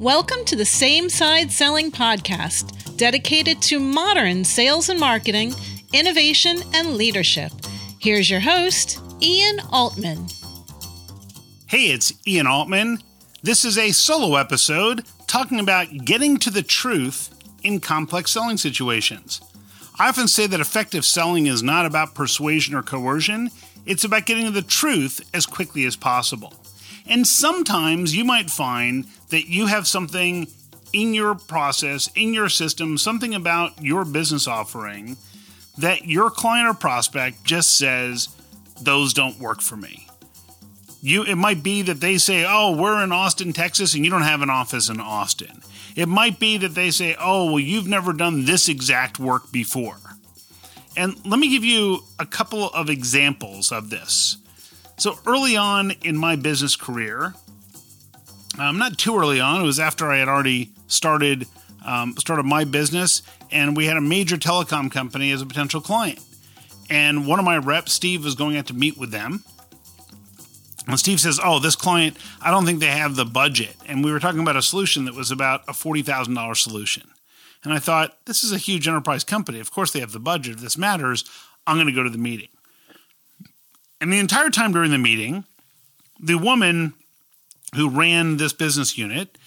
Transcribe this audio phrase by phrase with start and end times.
[0.00, 5.54] Welcome to the Same Side Selling Podcast, dedicated to modern sales and marketing,
[5.94, 7.50] innovation, and leadership.
[7.98, 10.26] Here's your host, Ian Altman.
[11.66, 12.98] Hey, it's Ian Altman.
[13.42, 17.30] This is a solo episode talking about getting to the truth
[17.62, 19.40] in complex selling situations.
[19.98, 23.48] I often say that effective selling is not about persuasion or coercion,
[23.86, 26.52] it's about getting to the truth as quickly as possible.
[27.08, 30.48] And sometimes you might find that you have something
[30.92, 35.16] in your process, in your system, something about your business offering
[35.78, 38.28] that your client or prospect just says,
[38.80, 40.06] those don't work for me.
[41.02, 44.22] You, it might be that they say, "Oh, we're in Austin, Texas, and you don't
[44.22, 45.62] have an office in Austin."
[45.94, 49.98] It might be that they say, "Oh, well, you've never done this exact work before."
[50.96, 54.38] And let me give you a couple of examples of this.
[54.96, 57.34] So early on in my business career,
[58.58, 61.46] um, not too early on, it was after I had already started
[61.84, 66.18] um, started my business, and we had a major telecom company as a potential client.
[66.90, 69.44] And one of my reps, Steve, was going out to meet with them.
[70.88, 74.10] And Steve says, "Oh, this client, I don't think they have the budget." And we
[74.10, 77.08] were talking about a solution that was about a forty thousand dollars solution.
[77.64, 79.58] And I thought, this is a huge enterprise company.
[79.58, 80.56] Of course, they have the budget.
[80.56, 81.24] If this matters,
[81.66, 82.48] I'm going to go to the meeting.
[84.00, 85.44] And the entire time during the meeting,
[86.20, 86.94] the woman
[87.74, 89.38] who ran this business unit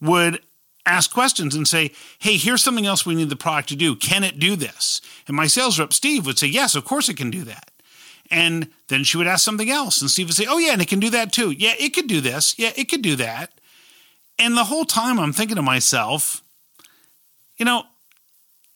[0.00, 0.40] would
[0.84, 3.96] ask questions and say, Hey, here's something else we need the product to do.
[3.96, 5.00] Can it do this?
[5.26, 7.70] And my sales rep, Steve, would say, Yes, of course it can do that.
[8.30, 10.88] And then she would ask something else, and Steve would say, Oh, yeah, and it
[10.88, 11.50] can do that too.
[11.50, 12.58] Yeah, it could do this.
[12.58, 13.52] Yeah, it could do that.
[14.38, 16.42] And the whole time I'm thinking to myself,
[17.56, 17.84] you know,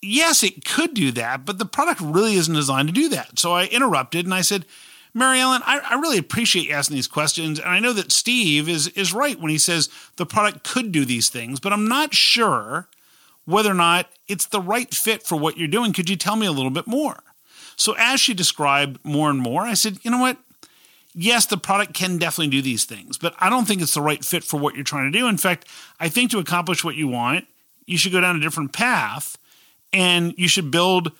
[0.00, 3.38] yes, it could do that, but the product really isn't designed to do that.
[3.38, 4.64] So I interrupted and I said,
[5.12, 7.58] Mary Ellen, I, I, really appreciate you asking these questions.
[7.58, 11.04] And I know that Steve is, is right when he says the product could do
[11.04, 12.88] these things, but I'm not sure
[13.44, 15.92] whether or not it's the right fit for what you're doing.
[15.92, 17.22] Could you tell me a little bit more?
[17.76, 20.36] So as she described more and more, I said, you know what?
[21.12, 24.24] Yes, the product can definitely do these things, but I don't think it's the right
[24.24, 25.26] fit for what you're trying to do.
[25.26, 25.66] In fact,
[25.98, 27.46] I think to accomplish what you want,
[27.86, 29.36] you should go down a different path
[29.92, 31.10] and you should build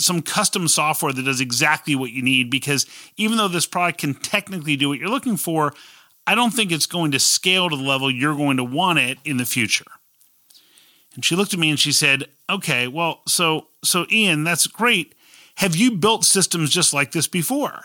[0.00, 4.14] some custom software that does exactly what you need because even though this product can
[4.14, 5.74] technically do what you're looking for,
[6.26, 9.18] I don't think it's going to scale to the level you're going to want it
[9.24, 9.84] in the future.
[11.14, 15.14] And she looked at me and she said, "Okay, well, so so Ian, that's great.
[15.56, 17.82] Have you built systems just like this before?"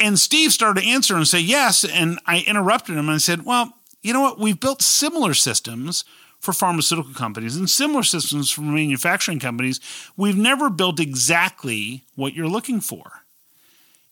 [0.00, 3.44] And Steve started to answer and say, "Yes." And I interrupted him and I said,
[3.44, 4.38] "Well, you know what?
[4.38, 6.04] We've built similar systems
[6.40, 9.80] for pharmaceutical companies and similar systems for manufacturing companies.
[10.16, 13.22] We've never built exactly what you're looking for.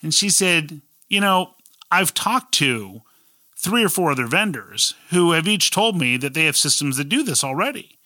[0.03, 1.55] And she said, You know,
[1.91, 3.03] I've talked to
[3.57, 7.09] three or four other vendors who have each told me that they have systems that
[7.09, 7.99] do this already.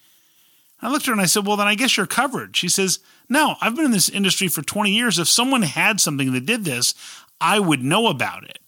[0.83, 2.57] I looked at her and I said, Well, then I guess you're covered.
[2.57, 5.19] She says, No, I've been in this industry for 20 years.
[5.19, 6.95] If someone had something that did this,
[7.41, 8.59] I would know about it.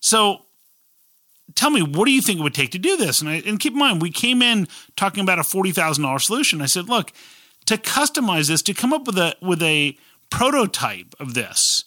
[0.00, 0.45] So
[1.56, 3.20] tell me, what do you think it would take to do this?
[3.20, 6.26] And, I, and keep in mind, we came in talking about a forty thousand dollars
[6.26, 6.62] solution.
[6.62, 7.12] I said, look,
[7.64, 9.98] to customize this, to come up with a with a
[10.30, 11.84] prototype of this,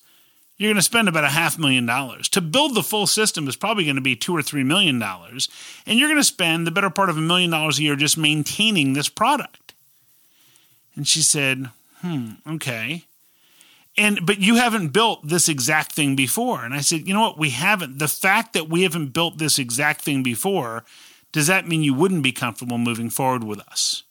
[0.57, 2.27] you're going to spend about a half million dollars.
[2.29, 5.47] To build the full system is probably going to be two or three million dollars,
[5.85, 8.17] and you're going to spend the better part of a million dollars a year just
[8.17, 9.73] maintaining this product.
[10.95, 11.69] And she said,
[12.01, 13.05] "Hmm, okay."
[13.99, 16.63] And but you haven't built this exact thing before.
[16.63, 17.37] And i said you know what?
[17.37, 17.99] We haven't.
[17.99, 20.85] The fact that we haven't built this exact thing before
[21.31, 24.03] does that mean you wouldn't be comfortable moving forward with us?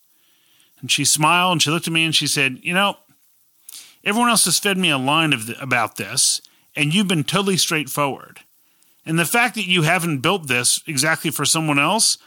[0.80, 2.98] And she smiled and she looked at me and she said you know
[4.04, 6.42] everyone else has fed me a line of the, about this
[6.76, 8.40] and you've been totally straightforward.
[9.06, 12.18] And the fact that you haven't built this exactly for someone else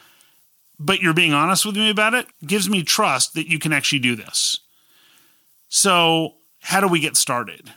[0.80, 4.00] but you're being honest with me about it gives me trust that you can actually
[4.00, 4.58] do this.
[5.68, 7.72] So how do we get started?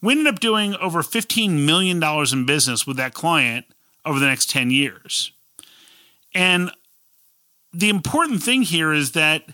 [0.00, 3.66] We ended up doing over $15 million in business with that client
[4.04, 5.32] over the next 10 years.
[6.34, 6.70] And
[7.72, 9.44] the important thing here is that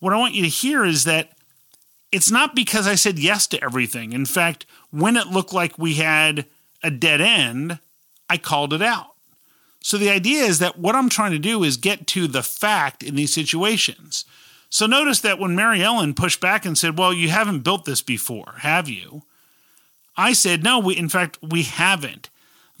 [0.00, 1.30] what I want you to hear is that
[2.10, 4.12] it's not because I said yes to everything.
[4.12, 6.46] In fact, when it looked like we had
[6.82, 7.78] a dead end,
[8.28, 9.14] I called it out.
[9.80, 13.02] So the idea is that what I'm trying to do is get to the fact
[13.02, 14.24] in these situations.
[14.72, 18.00] So notice that when Mary Ellen pushed back and said, Well, you haven't built this
[18.00, 19.20] before, have you?
[20.16, 22.30] I said, No, we, in fact, we haven't.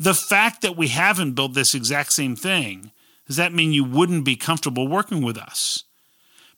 [0.00, 2.92] The fact that we haven't built this exact same thing,
[3.26, 5.84] does that mean you wouldn't be comfortable working with us?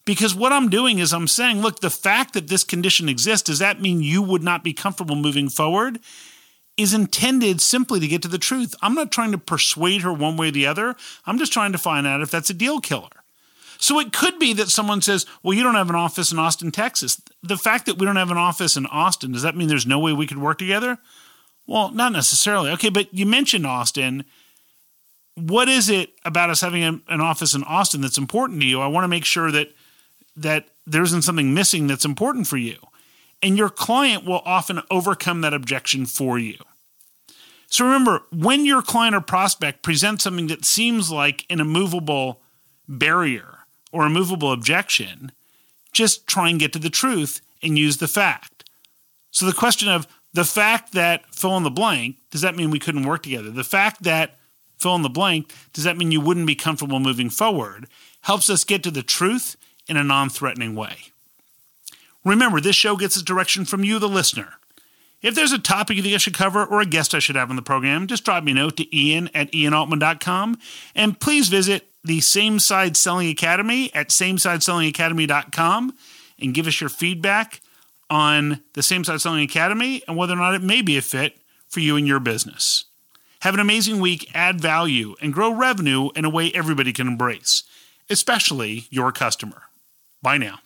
[0.05, 3.59] Because what I'm doing is I'm saying, look, the fact that this condition exists, does
[3.59, 5.99] that mean you would not be comfortable moving forward?
[6.77, 8.75] is intended simply to get to the truth.
[8.83, 10.97] I'm not trying to persuade her one way or the other.
[11.25, 13.24] I'm just trying to find out if that's a deal killer.
[13.79, 16.71] So it could be that someone says, Well, you don't have an office in Austin,
[16.71, 17.21] Texas.
[17.43, 19.99] The fact that we don't have an office in Austin, does that mean there's no
[19.99, 20.99] way we could work together?
[21.67, 22.71] Well, not necessarily.
[22.73, 24.25] Okay, but you mentioned Austin.
[25.35, 28.81] What is it about us having a, an office in Austin that's important to you?
[28.81, 29.73] I want to make sure that
[30.37, 32.77] that there isn't something missing that's important for you.
[33.43, 36.57] And your client will often overcome that objection for you.
[37.67, 42.41] So remember, when your client or prospect presents something that seems like an immovable
[42.89, 43.54] barrier
[43.95, 45.31] or a movable objection,
[45.93, 48.69] just try and get to the truth and use the fact.
[49.31, 52.81] So the question of the fact that fill in the blank, does that mean we
[52.81, 53.51] couldn't work together?
[53.51, 54.37] The fact that
[54.79, 57.87] fill in the blank, does that mean you wouldn't be comfortable moving forward?
[58.23, 59.57] Helps us get to the truth
[59.87, 60.97] in a non threatening way.
[62.25, 64.55] Remember, this show gets its direction from you, the listener.
[65.25, 67.49] If there's a topic you think I should cover or a guest I should have
[67.49, 70.59] on the program, just drop me a note to ian at ianaltman.com.
[70.95, 75.95] And please visit the Same Side Selling Academy at samesidesellingacademy.com
[76.39, 77.63] and give us your feedback
[78.11, 81.39] on the Same Side Selling Academy and whether or not it may be a fit
[81.69, 82.85] for you and your business.
[83.41, 87.63] Have an amazing week, add value, and grow revenue in a way everybody can embrace,
[88.11, 89.63] especially your customer.
[90.21, 90.59] Bye now.